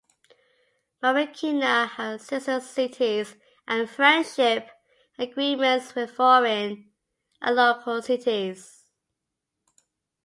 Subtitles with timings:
[1.03, 3.35] Marikina has sister cities
[3.67, 4.67] and friendship
[5.19, 6.91] agreements with foreign
[7.39, 8.89] and local cities.